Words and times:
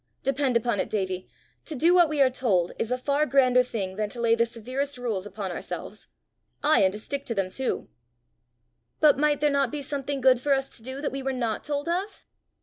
Depend 0.23 0.57
upon 0.57 0.79
it, 0.79 0.89
Davie, 0.89 1.29
to 1.65 1.75
do 1.75 1.93
what 1.93 2.09
we 2.09 2.23
are 2.23 2.31
told 2.31 2.71
is 2.79 2.89
a 2.91 2.97
far 2.97 3.27
grander 3.27 3.61
thing 3.61 3.97
than 3.97 4.09
to 4.09 4.19
lay 4.19 4.33
the 4.33 4.47
severest 4.47 4.97
rules 4.97 5.27
upon 5.27 5.51
ourselves 5.51 6.07
ay, 6.63 6.79
and 6.83 6.91
to 6.93 6.99
stick 6.99 7.23
to 7.27 7.35
them, 7.35 7.51
too!" 7.51 7.87
"But 8.99 9.19
might 9.19 9.41
there 9.41 9.51
not 9.51 9.69
be 9.69 9.83
something 9.83 10.19
good 10.19 10.39
for 10.39 10.55
us 10.55 10.75
to 10.75 10.81
do 10.81 11.01
that 11.01 11.11
we 11.11 11.21
were 11.21 11.33
not 11.33 11.63
told 11.63 11.87
of?" 11.87 12.25